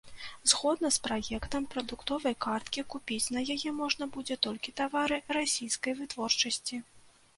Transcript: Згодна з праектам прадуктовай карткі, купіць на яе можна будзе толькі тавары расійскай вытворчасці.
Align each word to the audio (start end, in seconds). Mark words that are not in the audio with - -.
Згодна 0.51 0.89
з 0.95 1.01
праектам 1.07 1.67
прадуктовай 1.75 2.35
карткі, 2.45 2.85
купіць 2.93 3.31
на 3.37 3.43
яе 3.57 3.75
можна 3.83 4.07
будзе 4.17 4.39
толькі 4.49 4.75
тавары 4.83 5.21
расійскай 5.39 5.93
вытворчасці. 6.01 6.75